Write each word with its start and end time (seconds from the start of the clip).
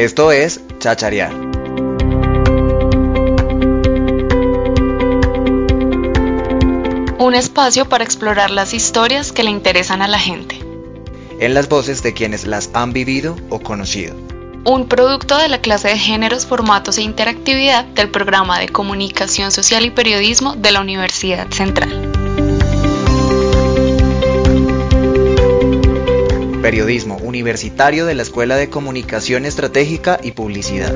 Esto 0.00 0.32
es 0.32 0.62
Chacharear. 0.78 1.34
Un 7.18 7.34
espacio 7.34 7.86
para 7.86 8.02
explorar 8.02 8.50
las 8.50 8.72
historias 8.72 9.30
que 9.30 9.42
le 9.42 9.50
interesan 9.50 10.00
a 10.00 10.08
la 10.08 10.18
gente. 10.18 10.58
En 11.38 11.52
las 11.52 11.68
voces 11.68 12.02
de 12.02 12.14
quienes 12.14 12.46
las 12.46 12.70
han 12.72 12.94
vivido 12.94 13.36
o 13.50 13.60
conocido. 13.60 14.14
Un 14.64 14.88
producto 14.88 15.36
de 15.36 15.50
la 15.50 15.60
clase 15.60 15.88
de 15.88 15.98
géneros, 15.98 16.46
formatos 16.46 16.96
e 16.96 17.02
interactividad 17.02 17.84
del 17.84 18.08
programa 18.08 18.58
de 18.58 18.70
comunicación 18.70 19.52
social 19.52 19.84
y 19.84 19.90
periodismo 19.90 20.56
de 20.56 20.72
la 20.72 20.80
Universidad 20.80 21.50
Central. 21.50 22.19
Periodismo 26.62 27.16
Universitario 27.16 28.04
de 28.04 28.14
la 28.14 28.22
Escuela 28.22 28.56
de 28.56 28.68
Comunicación 28.68 29.46
Estratégica 29.46 30.20
y 30.22 30.32
Publicidad. 30.32 30.94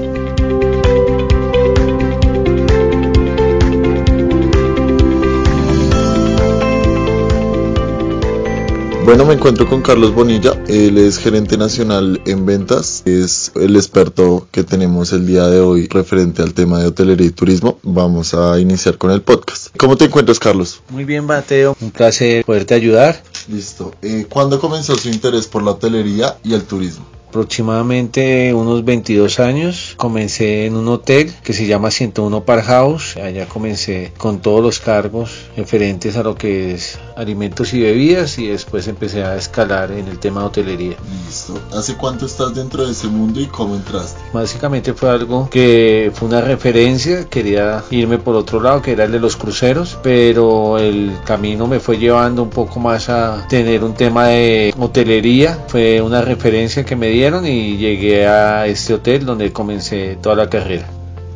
Bueno, 9.05 9.27
me 9.27 9.35
encuentro 9.35 9.69
con 9.69 9.83
Carlos 9.83 10.15
Bonilla, 10.15 10.59
él 10.67 10.97
es 10.97 11.19
gerente 11.19 11.59
nacional 11.59 12.23
en 12.25 12.47
ventas, 12.47 13.03
es 13.05 13.53
el 13.55 13.77
experto 13.77 14.49
que 14.51 14.65
tenemos 14.65 15.13
el 15.13 15.27
día 15.27 15.47
de 15.47 15.61
hoy 15.61 15.89
referente 15.89 16.41
al 16.41 16.55
tema 16.55 16.79
de 16.79 16.87
hotelería 16.87 17.27
y 17.27 17.31
turismo. 17.31 17.79
Vamos 17.83 18.33
a 18.33 18.59
iniciar 18.59 18.97
con 18.97 19.11
el 19.11 19.21
podcast. 19.21 19.69
¿Cómo 19.77 19.99
te 19.99 20.07
encuentras, 20.07 20.39
Carlos? 20.39 20.81
Muy 20.89 21.05
bien, 21.05 21.27
Mateo, 21.27 21.77
un 21.83 21.91
placer 21.91 22.47
poderte 22.47 22.73
ayudar. 22.73 23.23
Listo. 23.47 23.93
Eh, 24.01 24.27
¿Cuándo 24.27 24.59
comenzó 24.59 24.97
su 24.97 25.11
interés 25.11 25.49
por 25.49 25.63
la 25.63 25.73
hotelería 25.73 26.39
y 26.43 26.55
el 26.55 26.63
turismo? 26.65 27.05
Aproximadamente 27.35 28.55
unos 28.55 28.85
22 28.85 29.41
años. 29.41 29.95
Comencé 29.97 30.67
en 30.67 30.77
un 30.77 30.87
hotel 30.87 31.35
que 31.43 31.53
se 31.53 31.67
llama 31.67 31.91
101 31.91 32.45
Park 32.45 32.65
House. 32.67 33.17
Allá 33.17 33.47
comencé 33.47 34.13
con 34.19 34.39
todos 34.39 34.63
los 34.63 34.79
cargos 34.79 35.47
referentes 35.57 36.17
a 36.17 36.23
lo 36.23 36.37
que 36.37 36.75
es 36.75 36.97
alimentos 37.17 37.75
y 37.75 37.81
bebidas 37.81 38.39
y 38.39 38.47
después 38.47 38.87
empecé 38.87 39.25
a 39.25 39.37
escalar 39.37 39.91
en 39.91 40.07
el 40.07 40.21
tema 40.21 40.43
de 40.43 40.47
hotelería. 40.47 40.97
Listo. 41.27 41.59
¿Hace 41.73 41.97
cuánto 41.97 42.27
estás 42.27 42.55
dentro 42.55 42.87
de 42.87 42.93
ese 42.93 43.09
mundo 43.09 43.41
y 43.41 43.47
cómo 43.47 43.75
entraste? 43.75 44.21
Básicamente 44.33 44.95
fue 44.95 45.11
algo 45.11 45.49
que 45.51 46.13
fue 46.15 46.29
una 46.29 46.41
referencia. 46.41 47.29
Quería 47.29 47.83
irme 47.91 48.19
por 48.19 48.37
otro 48.37 48.61
lado, 48.61 48.81
que 48.81 48.93
era 48.93 49.07
el 49.07 49.13
de 49.13 49.19
los 49.19 49.35
cruceros, 49.35 49.99
pero 50.05 50.79
el 50.79 51.13
camino 51.27 51.67
me 51.67 51.81
fue 51.81 51.99
llevando 51.99 52.45
un 52.45 52.51
poco 52.51 52.79
más 52.79 53.09
a 53.09 53.45
tener 53.49 53.83
un 53.83 53.95
tema 53.95 54.29
de 54.29 54.73
hotelería. 54.79 55.59
Fue 55.67 56.01
una 56.01 56.23
referencia 56.23 56.85
que 56.85 56.95
me 56.95 57.09
di 57.09 57.24
y 57.25 57.79
llegué 57.79 58.27
a 58.27 58.67
este 58.67 58.93
hotel 58.93 59.25
donde 59.25 59.51
comencé 59.51 60.19
toda 60.21 60.37
la 60.37 60.51
carrera. 60.51 60.87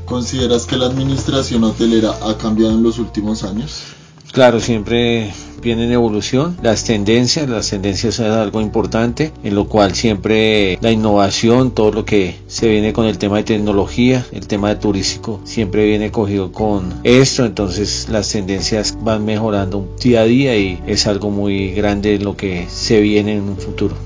¿Consideras 0.05 0.67
que 0.67 0.77
la 0.77 0.85
administración 0.85 1.65
hotelera 1.65 2.13
ha 2.23 2.37
cambiado 2.37 2.75
en 2.75 2.83
los 2.83 2.99
últimos 2.99 3.43
años? 3.43 3.85
Claro, 4.31 4.61
siempre 4.61 5.33
viene 5.63 5.85
en 5.85 5.93
evolución. 5.93 6.59
Las 6.63 6.85
tendencias, 6.85 7.49
las 7.49 7.71
tendencias 7.71 8.17
son 8.17 8.27
algo 8.27 8.61
importante, 8.61 9.33
en 9.43 9.55
lo 9.55 9.67
cual 9.67 9.95
siempre 9.95 10.79
la 10.83 10.93
innovación, 10.93 11.71
todo 11.71 11.91
lo 11.91 12.05
que 12.05 12.37
se 12.49 12.69
viene 12.69 12.93
con 12.93 13.07
el 13.07 13.17
tema 13.17 13.39
de 13.39 13.45
tecnología, 13.45 14.27
el 14.31 14.47
tema 14.47 14.69
de 14.69 14.77
turístico, 14.77 15.41
siempre 15.45 15.87
viene 15.87 16.11
cogido 16.11 16.53
con 16.53 17.01
esto. 17.03 17.47
Entonces 17.47 18.09
las 18.11 18.29
tendencias 18.31 18.95
van 19.01 19.25
mejorando 19.25 19.89
día 20.03 20.21
a 20.21 20.25
día 20.25 20.55
y 20.55 20.83
es 20.87 21.07
algo 21.07 21.31
muy 21.31 21.73
grande 21.73 22.19
lo 22.19 22.37
que 22.37 22.67
se 22.69 23.01
viene 23.01 23.37
en 23.37 23.45
un 23.45 23.57
futuro. 23.57 23.97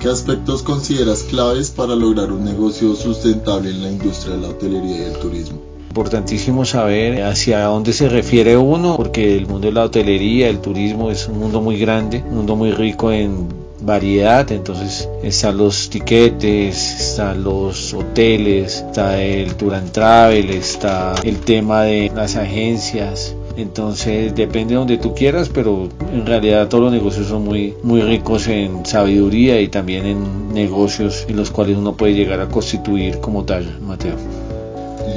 ¿Qué 0.00 0.08
aspectos 0.08 0.62
consideras 0.62 1.24
claves 1.24 1.70
para 1.70 1.94
lograr 1.94 2.32
un 2.32 2.42
negocio 2.42 2.94
sustentable 2.94 3.68
en 3.68 3.82
la 3.82 3.90
industria 3.90 4.34
de 4.34 4.40
la 4.40 4.48
hotelería 4.48 4.96
y 4.96 5.02
el 5.02 5.18
turismo? 5.18 5.60
Importantísimo 5.90 6.64
saber 6.64 7.22
hacia 7.22 7.64
dónde 7.64 7.92
se 7.92 8.08
refiere 8.08 8.56
uno, 8.56 8.96
porque 8.96 9.36
el 9.36 9.46
mundo 9.46 9.66
de 9.66 9.74
la 9.74 9.84
hotelería, 9.84 10.48
el 10.48 10.60
turismo 10.60 11.10
es 11.10 11.28
un 11.28 11.38
mundo 11.38 11.60
muy 11.60 11.78
grande, 11.78 12.24
un 12.26 12.36
mundo 12.36 12.56
muy 12.56 12.72
rico 12.72 13.12
en 13.12 13.48
variedad, 13.82 14.50
entonces 14.50 15.06
están 15.22 15.58
los 15.58 15.90
tiquetes, 15.90 16.98
están 16.98 17.44
los 17.44 17.92
hoteles, 17.92 18.76
está 18.76 19.22
el 19.22 19.54
tour 19.56 19.74
and 19.74 19.92
travel, 19.92 20.48
está 20.48 21.14
el 21.24 21.40
tema 21.40 21.82
de 21.82 22.10
las 22.14 22.36
agencias, 22.36 23.34
entonces 23.56 24.34
depende 24.34 24.74
de 24.74 24.78
donde 24.78 24.98
tú 24.98 25.14
quieras, 25.14 25.48
pero 25.48 25.88
en 26.12 26.26
realidad 26.26 26.68
todos 26.68 26.84
los 26.84 26.92
negocios 26.92 27.28
son 27.28 27.44
muy, 27.44 27.74
muy 27.82 28.02
ricos 28.02 28.48
en 28.48 28.84
sabiduría 28.86 29.60
y 29.60 29.68
también 29.68 30.06
en 30.06 30.52
negocios 30.52 31.26
en 31.28 31.36
los 31.36 31.50
cuales 31.50 31.76
uno 31.76 31.94
puede 31.94 32.14
llegar 32.14 32.40
a 32.40 32.48
constituir 32.48 33.20
como 33.20 33.44
tal, 33.44 33.80
Mateo. 33.80 34.16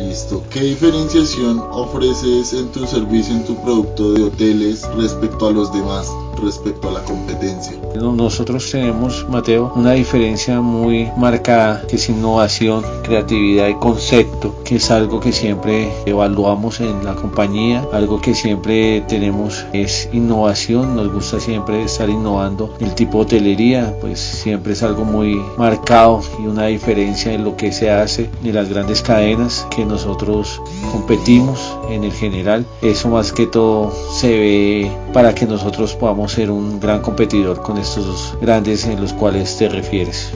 Listo. 0.08 0.44
¿Qué 0.50 0.62
diferenciación 0.62 1.60
ofreces 1.72 2.54
en 2.54 2.72
tu 2.72 2.86
servicio, 2.86 3.36
en 3.36 3.46
tu 3.46 3.56
producto 3.64 4.14
de 4.14 4.24
hoteles 4.24 4.88
respecto 4.96 5.48
a 5.48 5.52
los 5.52 5.74
demás? 5.74 6.08
Respecto 6.44 6.90
a 6.90 6.94
la 6.94 7.04
competencia? 7.04 7.78
Nosotros 7.96 8.70
tenemos, 8.72 9.28
Mateo, 9.30 9.72
una 9.76 9.92
diferencia 9.92 10.62
muy 10.62 11.10
marcada 11.18 11.84
que 11.88 11.98
es 11.98 12.10
innovación, 12.10 12.84
creatividad 13.04 13.68
y 13.68 13.76
concepto, 13.76 14.56
que 14.64 14.78
es 14.78 14.92
algo 14.92 15.20
que 15.20 15.32
siempre 15.32 15.92
evaluamos 16.06 16.80
en 16.80 17.06
la 17.06 17.16
compañía, 17.16 17.86
algo 17.94 18.20
que 18.20 18.34
siempre 18.34 19.02
tenemos 19.02 19.66
es 19.74 20.10
innovación, 20.12 20.96
nos 20.96 21.12
gusta 21.14 21.40
siempre 21.40 21.84
estar 21.84 22.10
innovando. 22.10 22.74
El 22.80 22.96
tipo 22.96 23.20
de 23.20 23.24
hotelería, 23.24 23.96
pues 24.02 24.20
siempre 24.20 24.74
es 24.74 24.84
algo 24.84 25.06
muy 25.06 25.42
marcado 25.58 26.22
y 26.42 26.48
una 26.48 26.68
diferencia 26.68 27.34
en 27.34 27.44
lo 27.44 27.56
que 27.56 27.72
se 27.72 27.92
hace 27.92 28.30
de 28.42 28.54
las 28.54 28.70
grandes 28.70 29.02
cadenas 29.02 29.68
que 29.76 29.86
nosotros 29.86 30.62
competimos 30.92 31.78
en 31.90 32.04
el 32.04 32.12
general. 32.12 32.66
Eso 32.82 33.10
más 33.10 33.32
que 33.32 33.48
todo 33.48 33.92
se 34.12 34.30
ve 34.30 34.92
para 35.14 35.36
que 35.36 35.46
nosotros 35.46 35.94
podamos 35.94 36.33
ser 36.34 36.50
un 36.50 36.80
gran 36.80 37.02
competidor 37.02 37.62
con 37.62 37.78
estos 37.78 38.36
grandes 38.42 38.86
en 38.86 39.00
los 39.00 39.14
cuales 39.14 39.56
te 39.56 39.70
refieres. 39.70 40.32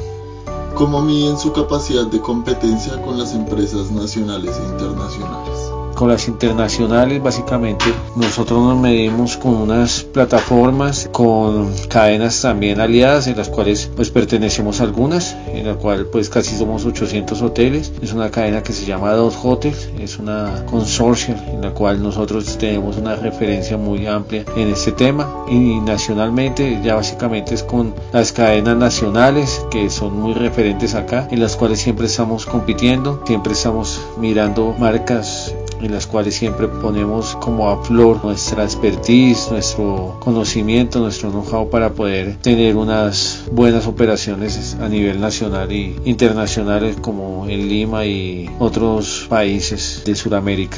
¿Cómo 0.76 1.02
miden 1.02 1.40
su 1.40 1.52
capacidad 1.52 2.06
de 2.06 2.22
competencia 2.22 3.02
con 3.02 3.18
las 3.18 3.34
empresas 3.34 3.90
nacionales 3.90 4.56
e 4.58 4.74
internacionales? 4.74 5.57
Con 5.98 6.10
las 6.10 6.28
internacionales 6.28 7.24
básicamente 7.24 7.86
nosotros 8.16 8.60
nos 8.60 8.78
medimos 8.78 9.36
con 9.36 9.56
unas 9.56 10.04
plataformas 10.04 11.10
con 11.12 11.74
cadenas 11.90 12.40
también 12.40 12.80
aliadas 12.80 13.26
en 13.26 13.36
las 13.36 13.50
cuales 13.50 13.90
pues 13.96 14.12
pertenecemos 14.12 14.80
a 14.80 14.84
algunas 14.84 15.36
en 15.48 15.66
la 15.66 15.74
cual 15.74 16.06
pues 16.12 16.30
casi 16.30 16.56
somos 16.56 16.86
800 16.86 17.42
hoteles. 17.42 17.92
Es 18.02 18.14
una 18.14 18.30
cadena 18.30 18.62
que 18.62 18.74
se 18.74 18.86
llama 18.86 19.14
Dos 19.14 19.36
Hotels 19.42 19.90
es 20.00 20.20
una 20.20 20.66
consorcio 20.68 21.36
en 21.52 21.62
la 21.62 21.72
cual 21.72 22.04
nosotros 22.04 22.58
tenemos 22.60 22.98
una 22.98 23.16
referencia 23.16 23.76
muy 23.78 24.06
amplia 24.06 24.46
en 24.56 24.70
este 24.70 24.92
tema. 24.92 25.28
Y 25.50 25.80
nacionalmente 25.80 26.80
ya 26.84 26.94
básicamente 26.94 27.56
es 27.56 27.64
con 27.64 27.96
las 28.14 28.32
cadenas 28.32 28.78
nacionales 28.78 29.66
que 29.72 29.90
son 29.90 30.20
muy 30.20 30.34
referentes 30.34 30.94
acá 30.94 31.28
en 31.32 31.40
las 31.40 31.56
cuales 31.56 31.80
siempre 31.80 32.06
estamos 32.06 32.46
compitiendo 32.46 33.24
siempre 33.26 33.54
estamos 33.54 34.00
mirando 34.20 34.76
marcas 34.78 35.54
en 35.82 35.92
las 35.92 36.08
cuales 36.08 36.36
siempre 36.36 36.68
ponemos 36.68 37.36
como 37.38 37.70
a 37.70 37.84
flor 37.84 38.24
nuestra 38.24 38.64
expertise, 38.64 39.50
nuestro 39.52 40.18
conocimiento, 40.20 41.00
nuestro 41.00 41.30
know-how 41.32 41.70
para 41.70 41.92
poder 41.92 42.38
tener 42.38 42.76
unas 42.76 43.44
buenas 43.52 43.88
operaciones 43.88 44.78
a 44.80 44.90
nivel 44.90 45.20
nacional 45.20 45.72
y 45.72 45.96
internacional 46.06 46.96
como 47.02 47.48
en 47.48 47.68
Lima 47.70 48.06
y 48.06 48.50
otros 48.60 49.26
países 49.30 50.04
de 50.06 50.16
Sudamérica. 50.16 50.78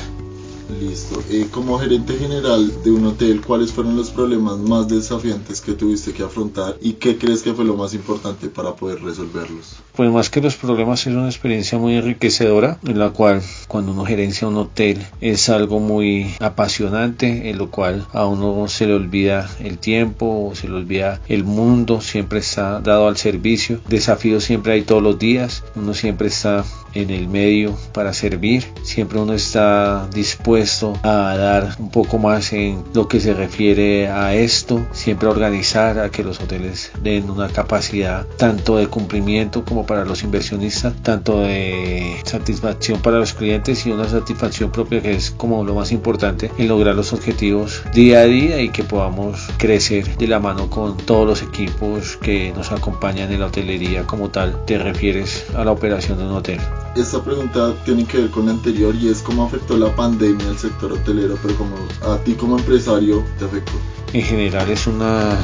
Listo. 0.79 1.21
Eh, 1.29 1.47
como 1.51 1.77
gerente 1.77 2.17
general 2.17 2.71
de 2.83 2.91
un 2.91 3.05
hotel, 3.05 3.41
¿cuáles 3.45 3.71
fueron 3.71 3.97
los 3.97 4.11
problemas 4.11 4.57
más 4.57 4.87
desafiantes 4.87 5.61
que 5.61 5.73
tuviste 5.73 6.13
que 6.13 6.23
afrontar 6.23 6.77
y 6.81 6.93
qué 6.93 7.17
crees 7.17 7.41
que 7.41 7.53
fue 7.53 7.65
lo 7.65 7.75
más 7.75 7.93
importante 7.93 8.47
para 8.47 8.75
poder 8.75 9.01
resolverlos? 9.01 9.77
Pues 9.93 10.09
más 10.11 10.29
que 10.29 10.41
los 10.41 10.55
problemas 10.55 11.05
es 11.05 11.13
una 11.13 11.25
experiencia 11.25 11.77
muy 11.77 11.95
enriquecedora 11.95 12.79
en 12.85 12.99
la 12.99 13.09
cual 13.09 13.41
cuando 13.67 13.91
uno 13.91 14.05
gerencia 14.05 14.47
un 14.47 14.55
hotel 14.57 15.05
es 15.19 15.49
algo 15.49 15.79
muy 15.79 16.33
apasionante 16.39 17.49
en 17.49 17.57
lo 17.57 17.69
cual 17.69 18.07
a 18.13 18.25
uno 18.25 18.67
se 18.69 18.87
le 18.87 18.93
olvida 18.93 19.49
el 19.59 19.77
tiempo, 19.77 20.53
se 20.55 20.69
le 20.69 20.75
olvida 20.75 21.19
el 21.27 21.43
mundo, 21.43 21.99
siempre 21.99 22.39
está 22.39 22.79
dado 22.79 23.07
al 23.07 23.17
servicio, 23.17 23.81
desafíos 23.89 24.45
siempre 24.45 24.73
hay 24.73 24.83
todos 24.83 25.03
los 25.03 25.19
días, 25.19 25.63
uno 25.75 25.93
siempre 25.93 26.29
está 26.29 26.63
en 26.93 27.09
el 27.09 27.27
medio 27.27 27.75
para 27.93 28.13
servir. 28.13 28.65
Siempre 28.83 29.19
uno 29.19 29.33
está 29.33 30.07
dispuesto 30.13 30.93
a 31.03 31.35
dar 31.37 31.75
un 31.79 31.89
poco 31.89 32.17
más 32.17 32.53
en 32.53 32.83
lo 32.93 33.07
que 33.07 33.19
se 33.19 33.33
refiere 33.33 34.07
a 34.07 34.33
esto, 34.35 34.85
siempre 34.91 35.27
organizar 35.27 35.99
a 35.99 36.09
que 36.09 36.23
los 36.23 36.39
hoteles 36.39 36.91
den 37.03 37.29
una 37.29 37.47
capacidad 37.49 38.25
tanto 38.37 38.77
de 38.77 38.87
cumplimiento 38.87 39.63
como 39.65 39.85
para 39.85 40.05
los 40.05 40.23
inversionistas, 40.23 40.93
tanto 41.03 41.41
de 41.41 42.15
satisfacción 42.23 43.01
para 43.01 43.19
los 43.19 43.33
clientes 43.33 43.85
y 43.85 43.91
una 43.91 44.07
satisfacción 44.07 44.71
propia 44.71 45.01
que 45.01 45.11
es 45.11 45.31
como 45.31 45.63
lo 45.63 45.75
más 45.75 45.91
importante 45.91 46.51
en 46.57 46.67
lograr 46.67 46.95
los 46.95 47.13
objetivos 47.13 47.83
día 47.93 48.19
a 48.19 48.25
día 48.25 48.61
y 48.61 48.69
que 48.69 48.83
podamos 48.83 49.47
crecer 49.57 50.17
de 50.17 50.27
la 50.27 50.39
mano 50.39 50.69
con 50.69 50.97
todos 50.97 51.27
los 51.27 51.41
equipos 51.41 52.17
que 52.17 52.51
nos 52.55 52.71
acompañan 52.71 53.31
en 53.31 53.39
la 53.39 53.47
hotelería 53.47 54.05
como 54.05 54.29
tal 54.29 54.65
te 54.65 54.77
refieres 54.77 55.45
a 55.55 55.63
la 55.63 55.71
operación 55.71 56.17
de 56.17 56.23
un 56.25 56.31
hotel. 56.31 56.59
Esta 56.99 57.23
pregunta 57.23 57.73
tiene 57.85 58.03
que 58.03 58.17
ver 58.17 58.29
con 58.29 58.47
la 58.47 58.51
anterior 58.51 58.93
y 58.93 59.07
es 59.07 59.21
cómo 59.21 59.45
afectó 59.45 59.77
la 59.77 59.95
pandemia 59.95 60.49
al 60.49 60.57
sector 60.57 60.91
hotelero, 60.91 61.37
pero 61.41 61.55
como 61.55 61.77
a 62.01 62.17
ti 62.17 62.33
como 62.33 62.57
empresario 62.57 63.23
te 63.39 63.45
afectó. 63.45 63.71
En 64.11 64.21
general 64.21 64.69
es 64.69 64.85
una, 64.85 65.37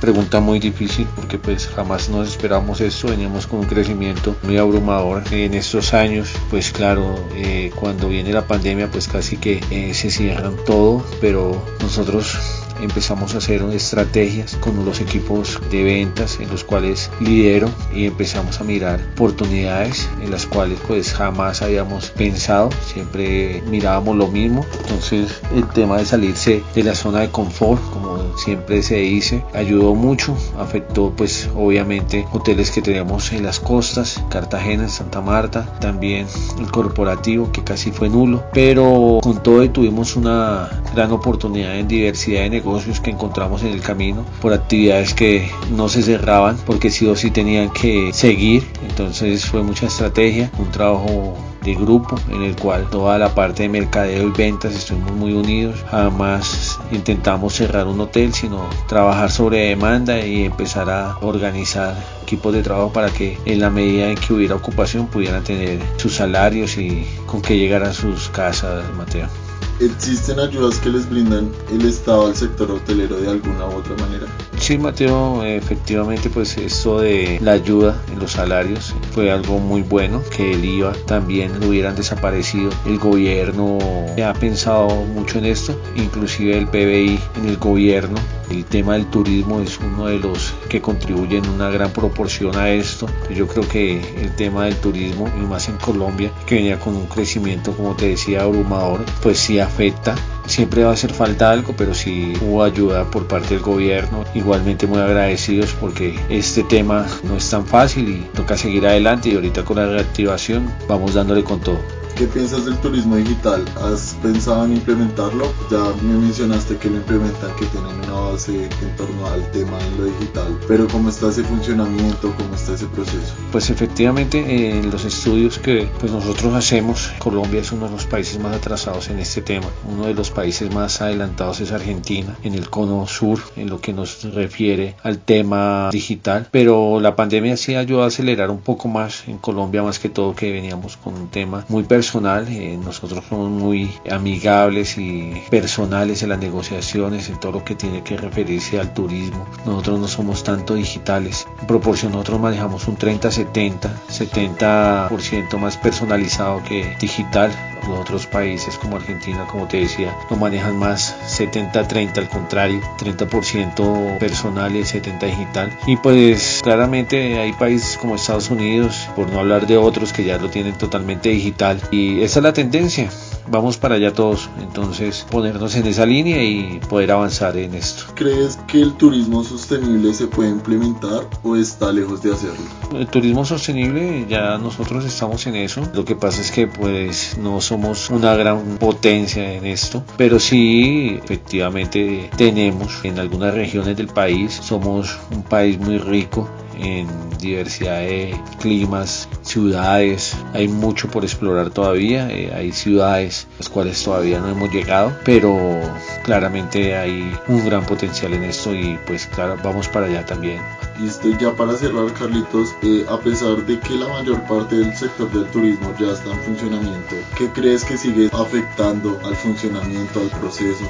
pregunta 0.00 0.38
muy 0.38 0.60
difícil 0.60 1.08
porque 1.16 1.36
pues 1.36 1.66
jamás 1.66 2.08
nos 2.10 2.28
esperamos 2.28 2.80
esto, 2.80 3.08
veníamos 3.08 3.48
con 3.48 3.58
un 3.60 3.66
crecimiento 3.66 4.36
muy 4.44 4.56
abrumador 4.56 5.24
en 5.32 5.54
estos 5.54 5.94
años, 5.94 6.28
pues 6.48 6.70
claro, 6.70 7.16
eh, 7.34 7.72
cuando 7.74 8.08
viene 8.08 8.32
la 8.32 8.46
pandemia 8.46 8.88
pues 8.88 9.08
casi 9.08 9.36
que 9.36 9.64
eh, 9.72 9.94
se 9.94 10.12
cierran 10.12 10.54
todo, 10.64 11.04
pero 11.20 11.60
nosotros 11.80 12.63
empezamos 12.80 13.34
a 13.34 13.38
hacer 13.38 13.62
estrategias 13.72 14.56
con 14.56 14.84
los 14.84 15.00
equipos 15.00 15.60
de 15.70 15.84
ventas 15.84 16.38
en 16.40 16.50
los 16.50 16.64
cuales 16.64 17.10
lidero 17.20 17.70
y 17.94 18.06
empezamos 18.06 18.60
a 18.60 18.64
mirar 18.64 19.00
oportunidades 19.14 20.08
en 20.22 20.30
las 20.30 20.46
cuales 20.46 20.78
pues 20.86 21.12
jamás 21.12 21.62
habíamos 21.62 22.10
pensado, 22.10 22.70
siempre 22.84 23.62
mirábamos 23.70 24.16
lo 24.16 24.28
mismo, 24.28 24.64
entonces 24.80 25.40
el 25.54 25.66
tema 25.68 25.98
de 25.98 26.06
salirse 26.06 26.62
de 26.74 26.82
la 26.82 26.94
zona 26.94 27.20
de 27.20 27.30
confort, 27.30 27.80
como 27.92 28.36
siempre 28.36 28.82
se 28.82 28.96
dice, 28.96 29.44
ayudó 29.54 29.94
mucho, 29.94 30.36
afectó 30.58 31.12
pues 31.16 31.48
obviamente 31.56 32.26
hoteles 32.32 32.70
que 32.70 32.82
teníamos 32.82 33.32
en 33.32 33.44
las 33.44 33.60
costas, 33.60 34.22
Cartagena, 34.28 34.88
Santa 34.88 35.20
Marta, 35.20 35.66
también 35.80 36.26
el 36.58 36.70
corporativo 36.70 37.52
que 37.52 37.62
casi 37.62 37.92
fue 37.92 38.08
nulo, 38.08 38.42
pero 38.52 39.20
con 39.22 39.42
todo 39.42 39.68
tuvimos 39.70 40.16
una 40.16 40.68
gran 40.94 41.12
oportunidad 41.12 41.78
en 41.78 41.88
diversidad 41.88 42.42
de 42.42 42.50
negocios 42.50 42.63
negocios 42.64 43.00
que 43.00 43.10
encontramos 43.10 43.62
en 43.62 43.72
el 43.72 43.82
camino, 43.82 44.24
por 44.40 44.52
actividades 44.52 45.12
que 45.12 45.50
no 45.70 45.88
se 45.88 46.02
cerraban 46.02 46.56
porque 46.64 46.90
sí 46.90 47.06
o 47.06 47.14
sí 47.14 47.30
tenían 47.30 47.70
que 47.70 48.12
seguir. 48.12 48.66
Entonces 48.88 49.44
fue 49.44 49.62
mucha 49.62 49.86
estrategia, 49.86 50.50
un 50.58 50.70
trabajo 50.70 51.36
de 51.62 51.74
grupo 51.74 52.16
en 52.30 52.42
el 52.42 52.56
cual 52.56 52.88
toda 52.90 53.18
la 53.18 53.34
parte 53.34 53.64
de 53.64 53.68
mercadeo 53.68 54.28
y 54.28 54.30
ventas 54.30 54.74
estuvimos 54.74 55.12
muy 55.12 55.32
unidos. 55.32 55.84
Jamás 55.90 56.78
intentamos 56.90 57.54
cerrar 57.54 57.86
un 57.86 58.00
hotel, 58.00 58.32
sino 58.32 58.68
trabajar 58.88 59.30
sobre 59.30 59.68
demanda 59.68 60.24
y 60.24 60.44
empezar 60.44 60.88
a 60.90 61.18
organizar 61.20 61.94
equipos 62.22 62.54
de 62.54 62.62
trabajo 62.62 62.92
para 62.92 63.10
que 63.10 63.38
en 63.44 63.60
la 63.60 63.70
medida 63.70 64.08
en 64.08 64.16
que 64.16 64.32
hubiera 64.32 64.54
ocupación 64.54 65.06
pudieran 65.06 65.44
tener 65.44 65.80
sus 65.96 66.14
salarios 66.14 66.78
y 66.78 67.06
con 67.26 67.42
que 67.42 67.58
llegaran 67.58 67.92
sus 67.92 68.28
casas, 68.30 68.84
Mateo. 68.96 69.43
¿Existen 69.80 70.38
ayudas 70.38 70.78
que 70.78 70.88
les 70.88 71.08
brindan 71.10 71.50
el 71.72 71.84
Estado 71.84 72.26
al 72.26 72.36
sector 72.36 72.70
hotelero 72.70 73.16
de 73.16 73.28
alguna 73.28 73.66
u 73.66 73.78
otra 73.78 73.96
manera? 73.96 74.26
Sí, 74.56 74.78
Mateo, 74.78 75.44
efectivamente, 75.44 76.30
pues 76.30 76.56
esto 76.56 77.00
de 77.00 77.38
la 77.42 77.52
ayuda 77.52 78.00
en 78.12 78.20
los 78.20 78.32
salarios 78.32 78.94
fue 79.12 79.30
algo 79.30 79.58
muy 79.58 79.82
bueno, 79.82 80.22
que 80.34 80.52
el 80.52 80.64
IVA 80.64 80.92
también 81.06 81.58
lo 81.60 81.68
hubieran 81.68 81.96
desaparecido. 81.96 82.70
El 82.86 82.98
gobierno 82.98 83.78
ha 84.24 84.32
pensado 84.34 84.88
mucho 84.88 85.38
en 85.38 85.46
esto, 85.46 85.78
inclusive 85.96 86.56
el 86.56 86.68
PBI 86.68 87.18
en 87.36 87.48
el 87.48 87.56
gobierno. 87.58 88.16
El 88.50 88.64
tema 88.64 88.92
del 88.94 89.06
turismo 89.06 89.60
es 89.60 89.78
uno 89.80 90.06
de 90.06 90.18
los 90.18 90.54
que 90.68 90.80
contribuyen 90.80 91.48
una 91.48 91.70
gran 91.70 91.90
proporción 91.90 92.56
a 92.56 92.70
esto. 92.70 93.06
Yo 93.34 93.48
creo 93.48 93.66
que 93.66 94.00
el 94.22 94.34
tema 94.36 94.66
del 94.66 94.76
turismo, 94.76 95.28
y 95.36 95.44
más 95.44 95.68
en 95.68 95.76
Colombia, 95.78 96.30
que 96.46 96.56
venía 96.56 96.78
con 96.78 96.94
un 96.94 97.06
crecimiento, 97.06 97.72
como 97.72 97.96
te 97.96 98.08
decía, 98.10 98.42
abrumador, 98.42 99.04
pues 99.22 99.38
sí 99.38 99.58
afecta 99.64 100.14
siempre 100.46 100.84
va 100.84 100.90
a 100.90 100.94
hacer 100.94 101.12
falta 101.12 101.50
algo, 101.50 101.74
pero 101.76 101.94
si 101.94 102.34
hubo 102.42 102.62
ayuda 102.62 103.04
por 103.10 103.26
parte 103.26 103.54
del 103.54 103.62
gobierno. 103.62 104.24
Igualmente 104.34 104.86
muy 104.86 105.00
agradecidos 105.00 105.74
porque 105.80 106.18
este 106.28 106.62
tema 106.64 107.06
no 107.22 107.36
es 107.36 107.48
tan 107.48 107.66
fácil 107.66 108.08
y 108.08 108.36
toca 108.36 108.56
seguir 108.56 108.86
adelante 108.86 109.30
y 109.30 109.34
ahorita 109.34 109.64
con 109.64 109.76
la 109.76 109.86
reactivación 109.86 110.72
vamos 110.88 111.14
dándole 111.14 111.44
con 111.44 111.60
todo. 111.60 111.78
¿Qué 112.16 112.28
piensas 112.28 112.64
del 112.64 112.76
turismo 112.76 113.16
digital? 113.16 113.64
¿Has 113.82 114.16
pensado 114.22 114.66
en 114.66 114.74
implementarlo? 114.74 115.52
Ya 115.68 115.82
me 116.00 116.16
mencionaste 116.16 116.76
que 116.76 116.88
lo 116.88 116.98
implementan, 116.98 117.50
que 117.56 117.66
tienen 117.66 117.90
una 117.90 118.30
base 118.30 118.66
en 118.66 118.96
torno 118.96 119.26
al 119.26 119.50
tema 119.50 119.76
en 119.80 119.98
lo 119.98 120.04
digital, 120.04 120.56
pero 120.68 120.86
¿cómo 120.86 121.08
está 121.08 121.30
ese 121.30 121.42
funcionamiento? 121.42 122.32
¿Cómo 122.36 122.54
está 122.54 122.74
ese 122.74 122.86
proceso? 122.86 123.34
Pues 123.50 123.68
efectivamente 123.68 124.78
en 124.78 124.92
los 124.92 125.04
estudios 125.04 125.58
que 125.58 125.88
pues 125.98 126.12
nosotros 126.12 126.54
hacemos, 126.54 127.10
Colombia 127.18 127.60
es 127.60 127.72
uno 127.72 127.86
de 127.86 127.92
los 127.92 128.06
países 128.06 128.38
más 128.38 128.54
atrasados 128.54 129.10
en 129.10 129.18
este 129.18 129.42
tema. 129.42 129.66
Uno 129.92 130.06
de 130.06 130.14
los 130.14 130.30
países 130.30 130.72
más 130.72 131.00
adelantados 131.00 131.60
es 131.60 131.72
Argentina, 131.72 132.36
en 132.44 132.54
el 132.54 132.70
cono 132.70 133.08
sur, 133.08 133.40
en 133.56 133.68
lo 133.68 133.80
que 133.80 133.92
nos 133.92 134.22
refiere 134.22 134.94
al 135.02 135.18
tema 135.18 135.88
digital, 135.90 136.46
pero 136.52 137.00
la 137.00 137.16
pandemia 137.16 137.56
sí 137.56 137.74
ayudó 137.74 138.04
a 138.04 138.06
acelerar 138.06 138.50
un 138.50 138.60
poco 138.60 138.86
más 138.86 139.26
en 139.26 139.38
Colombia, 139.38 139.82
más 139.82 139.98
que 139.98 140.08
todo 140.08 140.36
que 140.36 140.52
veníamos 140.52 140.96
con 140.96 141.14
un 141.14 141.28
tema 141.28 141.64
muy 141.68 141.82
personal 141.82 142.03
personal, 142.04 142.46
eh, 142.50 142.76
nosotros 142.76 143.24
somos 143.30 143.48
muy 143.48 143.90
amigables 144.10 144.98
y 144.98 145.42
personales 145.48 146.22
en 146.22 146.28
las 146.28 146.38
negociaciones, 146.38 147.30
en 147.30 147.40
todo 147.40 147.52
lo 147.52 147.64
que 147.64 147.74
tiene 147.74 148.02
que 148.02 148.18
referirse 148.18 148.78
al 148.78 148.92
turismo. 148.92 149.46
Nosotros 149.64 150.00
no 150.00 150.08
somos 150.08 150.44
tanto 150.44 150.74
digitales. 150.74 151.46
En 151.62 151.66
proporción 151.66 152.12
nosotros 152.12 152.40
manejamos 152.40 152.86
un 152.88 152.98
30-70, 152.98 153.90
70% 154.10 155.58
más 155.58 155.78
personalizado 155.78 156.62
que 156.68 156.94
digital. 157.00 157.50
Los 157.88 157.98
otros 158.00 158.26
países 158.26 158.78
como 158.78 158.96
Argentina, 158.96 159.46
como 159.46 159.66
te 159.66 159.78
decía, 159.78 160.16
lo 160.30 160.36
manejan 160.36 160.76
más 160.78 161.16
70-30, 161.38 162.18
al 162.18 162.28
contrario, 162.28 162.80
30% 162.98 164.18
personal 164.18 164.74
y 164.74 164.80
70% 164.80 165.20
digital. 165.20 165.78
Y 165.86 165.96
pues 165.96 166.60
claramente 166.62 167.38
hay 167.38 167.52
países 167.52 167.96
como 167.98 168.14
Estados 168.14 168.50
Unidos, 168.50 169.08
por 169.14 169.30
no 169.30 169.40
hablar 169.40 169.66
de 169.66 169.76
otros 169.76 170.12
que 170.12 170.24
ya 170.24 170.38
lo 170.38 170.48
tienen 170.50 170.74
totalmente 170.74 171.28
digital 171.28 171.80
y 171.90 172.22
esa 172.22 172.38
es 172.40 172.42
la 172.42 172.52
tendencia 172.52 173.10
vamos 173.48 173.76
para 173.76 173.96
allá 173.96 174.12
todos. 174.12 174.48
Entonces, 174.60 175.26
ponernos 175.30 175.74
en 175.76 175.86
esa 175.86 176.06
línea 176.06 176.42
y 176.42 176.80
poder 176.88 177.12
avanzar 177.12 177.56
en 177.56 177.74
esto. 177.74 178.04
¿Crees 178.14 178.58
que 178.66 178.80
el 178.80 178.94
turismo 178.94 179.44
sostenible 179.44 180.12
se 180.14 180.26
puede 180.26 180.50
implementar 180.50 181.28
o 181.42 181.56
está 181.56 181.92
lejos 181.92 182.22
de 182.22 182.32
hacerlo? 182.32 182.64
El 182.94 183.06
turismo 183.06 183.44
sostenible 183.44 184.26
ya 184.28 184.58
nosotros 184.58 185.04
estamos 185.04 185.46
en 185.46 185.56
eso. 185.56 185.82
Lo 185.94 186.04
que 186.04 186.16
pasa 186.16 186.40
es 186.40 186.50
que 186.50 186.66
pues 186.66 187.36
no 187.38 187.60
somos 187.60 188.10
una 188.10 188.34
gran 188.34 188.78
potencia 188.78 189.52
en 189.52 189.66
esto, 189.66 190.04
pero 190.16 190.38
sí 190.38 191.20
efectivamente 191.22 192.30
tenemos 192.36 193.04
en 193.04 193.18
algunas 193.18 193.54
regiones 193.54 193.96
del 193.96 194.08
país 194.08 194.54
somos 194.62 195.18
un 195.30 195.42
país 195.42 195.78
muy 195.78 195.98
rico 195.98 196.48
en 196.78 197.08
diversidad 197.38 198.00
de 198.00 198.40
climas, 198.60 199.28
ciudades, 199.42 200.36
hay 200.52 200.68
mucho 200.68 201.08
por 201.08 201.24
explorar 201.24 201.70
todavía, 201.70 202.28
eh, 202.30 202.52
hay 202.54 202.72
ciudades 202.72 203.46
las 203.58 203.68
cuales 203.68 204.02
todavía 204.02 204.40
no 204.40 204.48
hemos 204.48 204.72
llegado, 204.72 205.16
pero 205.24 205.80
claramente 206.24 206.96
hay 206.96 207.36
un 207.48 207.64
gran 207.64 207.84
potencial 207.84 208.32
en 208.32 208.44
esto 208.44 208.74
y 208.74 208.98
pues 209.06 209.26
claro, 209.26 209.56
vamos 209.62 209.88
para 209.88 210.06
allá 210.06 210.24
también. 210.24 210.60
Listo, 211.00 211.28
ya 211.38 211.52
para 211.52 211.76
cerrar 211.76 212.12
Carlitos, 212.12 212.74
eh, 212.82 213.04
a 213.08 213.18
pesar 213.18 213.56
de 213.66 213.78
que 213.80 213.94
la 213.94 214.08
mayor 214.08 214.40
parte 214.46 214.76
del 214.76 214.94
sector 214.96 215.30
del 215.32 215.46
turismo 215.46 215.94
ya 215.98 216.12
está 216.12 216.30
en 216.30 216.40
funcionamiento, 216.40 217.16
¿qué 217.36 217.48
crees 217.48 217.84
que 217.84 217.96
sigue 217.96 218.30
afectando 218.32 219.18
al 219.24 219.34
funcionamiento, 219.36 220.20
al 220.20 220.30
proceso? 220.40 220.84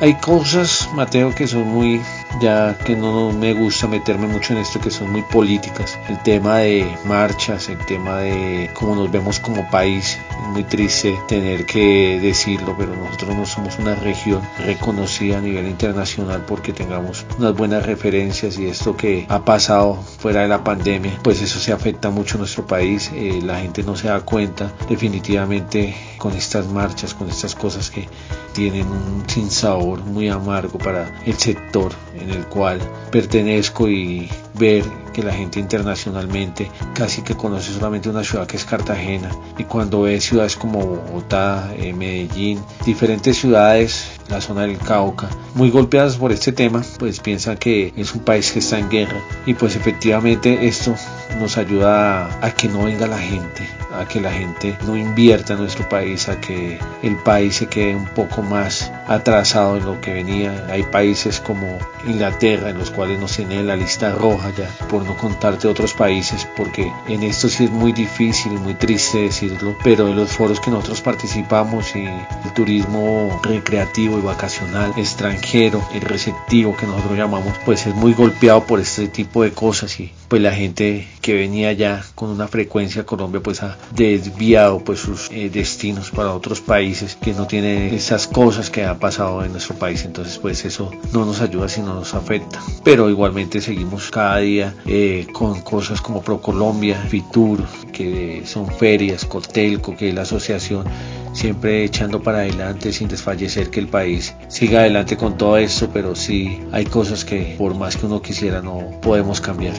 Hay 0.00 0.14
cosas, 0.14 0.88
Mateo, 0.94 1.32
que 1.34 1.46
son 1.46 1.68
muy 1.68 2.00
ya 2.40 2.76
que 2.78 2.96
no 2.96 3.32
me 3.32 3.52
gusta 3.54 3.86
meterme 3.86 4.26
mucho 4.26 4.52
en 4.52 4.60
esto 4.60 4.80
que 4.80 4.90
son 4.90 5.12
muy 5.12 5.22
políticas. 5.22 5.98
El 6.08 6.22
tema 6.22 6.58
de 6.58 6.96
marchas, 7.04 7.68
el 7.68 7.78
tema 7.78 8.18
de 8.18 8.70
cómo 8.74 8.94
nos 8.94 9.10
vemos 9.10 9.40
como 9.40 9.68
país, 9.70 10.18
es 10.42 10.48
muy 10.48 10.64
triste 10.64 11.18
tener 11.28 11.66
que 11.66 12.18
decirlo, 12.20 12.74
pero 12.78 12.94
nosotros 12.96 13.34
no 13.34 13.46
somos 13.46 13.78
una 13.78 13.94
región 13.94 14.42
reconocida 14.58 15.38
a 15.38 15.40
nivel 15.40 15.66
internacional 15.66 16.44
porque 16.46 16.72
tengamos 16.72 17.24
unas 17.38 17.54
buenas 17.54 17.86
referencias 17.86 18.58
y 18.58 18.66
esto 18.66 18.96
que 18.96 19.26
ha 19.28 19.44
pasado 19.44 19.94
fuera 20.18 20.42
de 20.42 20.48
la 20.48 20.64
pandemia, 20.64 21.18
pues 21.22 21.40
eso 21.42 21.58
se 21.58 21.72
afecta 21.72 22.10
mucho 22.10 22.36
a 22.36 22.38
nuestro 22.38 22.66
país, 22.66 23.10
eh, 23.14 23.40
la 23.42 23.60
gente 23.60 23.82
no 23.82 23.96
se 23.96 24.08
da 24.08 24.20
cuenta 24.20 24.72
definitivamente 24.88 25.94
con 26.18 26.32
estas 26.34 26.66
marchas, 26.66 27.14
con 27.14 27.28
estas 27.28 27.54
cosas 27.54 27.90
que 27.90 28.08
tienen 28.52 28.86
un 28.86 29.24
sinsabor 29.28 30.04
muy 30.04 30.28
amargo 30.28 30.78
para 30.78 31.20
el 31.24 31.34
sector 31.34 31.92
en 32.22 32.30
el 32.30 32.46
cual 32.46 32.80
pertenezco 33.10 33.88
y 33.88 34.28
ver 34.54 34.84
que 35.12 35.22
la 35.22 35.32
gente 35.32 35.60
internacionalmente 35.60 36.70
casi 36.94 37.22
que 37.22 37.34
conoce 37.34 37.72
solamente 37.72 38.08
una 38.08 38.24
ciudad 38.24 38.46
que 38.46 38.56
es 38.56 38.64
Cartagena. 38.64 39.30
Y 39.58 39.64
cuando 39.64 40.02
ve 40.02 40.20
ciudades 40.20 40.56
como 40.56 40.80
Bogotá, 40.80 41.72
eh, 41.76 41.92
Medellín, 41.92 42.62
diferentes 42.84 43.38
ciudades, 43.38 44.06
la 44.28 44.40
zona 44.40 44.62
del 44.62 44.78
Cauca, 44.78 45.28
muy 45.54 45.70
golpeadas 45.70 46.16
por 46.16 46.32
este 46.32 46.52
tema, 46.52 46.82
pues 46.98 47.20
piensan 47.20 47.58
que 47.58 47.92
es 47.96 48.14
un 48.14 48.20
país 48.22 48.52
que 48.52 48.60
está 48.60 48.78
en 48.78 48.88
guerra. 48.88 49.20
Y 49.46 49.54
pues 49.54 49.76
efectivamente 49.76 50.66
esto 50.66 50.94
nos 51.38 51.58
ayuda 51.58 52.26
a, 52.26 52.46
a 52.46 52.50
que 52.54 52.68
no 52.68 52.84
venga 52.84 53.06
la 53.06 53.18
gente, 53.18 53.68
a 53.94 54.06
que 54.06 54.20
la 54.20 54.32
gente 54.32 54.76
no 54.86 54.96
invierta 54.96 55.54
en 55.54 55.60
nuestro 55.60 55.88
país, 55.88 56.28
a 56.28 56.40
que 56.40 56.78
el 57.02 57.16
país 57.16 57.56
se 57.56 57.66
quede 57.66 57.94
un 57.94 58.06
poco 58.06 58.42
más 58.42 58.90
atrasado 59.06 59.76
en 59.76 59.84
lo 59.84 60.00
que 60.00 60.12
venía. 60.12 60.66
Hay 60.70 60.82
países 60.84 61.40
como 61.40 61.78
Inglaterra 62.06 62.70
en 62.70 62.78
los 62.78 62.90
cuales 62.90 63.18
nos 63.18 63.36
tiene 63.36 63.62
la 63.62 63.76
lista 63.76 64.12
roja 64.12 64.50
ya, 64.56 64.68
por 64.88 65.04
no 65.04 65.16
contarte 65.16 65.68
otros 65.68 65.92
países, 65.94 66.46
porque 66.56 66.90
en 67.08 67.22
esto 67.22 67.48
sí 67.48 67.64
es 67.64 67.70
muy 67.70 67.92
difícil, 67.92 68.52
muy 68.52 68.74
triste 68.74 69.22
decirlo, 69.22 69.76
pero 69.82 70.08
en 70.08 70.16
los 70.16 70.30
foros 70.30 70.60
que 70.60 70.70
nosotros 70.70 71.00
participamos 71.00 71.94
y 71.96 72.06
el 72.06 72.52
turismo 72.54 73.40
recreativo 73.42 74.18
y 74.18 74.22
vacacional 74.22 74.92
extranjero, 74.96 75.86
el 75.94 76.02
receptivo 76.02 76.76
que 76.76 76.86
nosotros 76.86 77.16
llamamos, 77.16 77.54
pues 77.64 77.86
es 77.86 77.94
muy 77.94 78.14
golpeado 78.14 78.64
por 78.64 78.80
este 78.80 79.08
tipo 79.08 79.42
de 79.42 79.52
cosas 79.52 79.98
y 80.00 80.12
pues 80.28 80.40
la 80.42 80.52
gente 80.52 81.08
que 81.20 81.34
venía 81.34 81.72
ya 81.72 82.04
con 82.14 82.30
una 82.30 82.48
frecuencia 82.48 83.02
a 83.02 83.06
Colombia 83.06 83.40
pues 83.42 83.62
ha 83.62 83.76
desviado 83.94 84.78
pues 84.80 85.00
sus 85.00 85.30
eh, 85.30 85.50
destinos 85.50 86.10
para 86.10 86.32
otros 86.32 86.60
países 86.60 87.16
que 87.20 87.32
no 87.32 87.46
tienen 87.46 87.94
esas 87.94 88.26
cosas 88.26 88.70
que 88.70 88.84
han 88.84 88.98
pasado 88.98 89.44
en 89.44 89.52
nuestro 89.52 89.74
país. 89.76 90.04
Entonces 90.04 90.38
pues 90.38 90.64
eso 90.64 90.90
no 91.12 91.24
nos 91.24 91.40
ayuda 91.40 91.68
sino 91.68 91.94
nos 91.94 92.14
afecta. 92.14 92.60
Pero 92.84 93.10
igualmente 93.10 93.60
seguimos 93.60 94.10
cada 94.10 94.38
día 94.38 94.74
eh, 94.86 95.26
con 95.32 95.60
cosas 95.60 96.00
como 96.00 96.22
ProColombia, 96.22 96.96
Fitur 97.08 97.62
que 97.92 98.42
son 98.46 98.66
ferias, 98.66 99.24
Cotelco 99.24 99.96
que 99.96 100.08
es 100.08 100.14
la 100.14 100.22
asociación 100.22 100.86
siempre 101.32 101.84
echando 101.84 102.22
para 102.22 102.38
adelante 102.38 102.92
sin 102.92 103.08
desfallecer 103.08 103.70
que 103.70 103.80
el 103.80 103.88
país 103.88 104.34
siga 104.48 104.80
adelante 104.80 105.16
con 105.16 105.36
todo 105.36 105.56
esto 105.56 105.88
pero 105.92 106.14
sí 106.14 106.60
hay 106.72 106.84
cosas 106.84 107.24
que 107.24 107.54
por 107.56 107.74
más 107.74 107.96
que 107.96 108.06
uno 108.06 108.20
quisiera 108.20 108.60
no 108.60 108.90
podemos 109.00 109.40
cambiar 109.40 109.74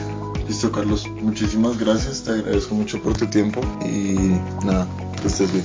Listo, 0.46 0.70
Carlos. 0.70 1.08
Muchísimas 1.22 1.78
gracias. 1.78 2.22
Te 2.22 2.32
agradezco 2.32 2.74
mucho 2.74 3.00
por 3.02 3.16
tu 3.16 3.26
tiempo 3.26 3.60
y 3.84 4.38
nada, 4.64 4.86
que 5.20 5.28
estés 5.28 5.52
bien. 5.52 5.64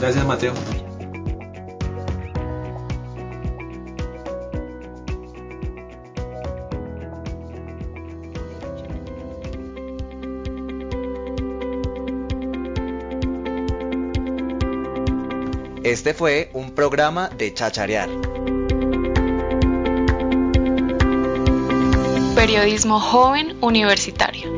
Gracias, 0.00 0.26
Mateo. 0.26 0.52
Este 15.84 16.14
fue 16.14 16.50
un 16.52 16.72
programa 16.72 17.28
de 17.28 17.54
Chacharear. 17.54 18.08
Periodismo 22.36 23.00
joven 23.00 23.56
universitario. 23.62 24.55